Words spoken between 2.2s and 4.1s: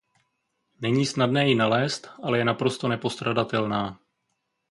ale je naprosto nepostradatelná.